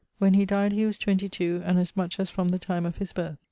When 0.17 0.33
he 0.33 0.45
dyed 0.47 0.71
he 0.71 0.83
was 0.83 0.97
22 0.97 1.61
and 1.63 1.77
as 1.77 1.95
much 1.95 2.19
as 2.19 2.31
from 2.31 2.47
the 2.47 2.57
time 2.57 2.87
of 2.87 2.97
his 2.97 3.13
birth. 3.13 3.37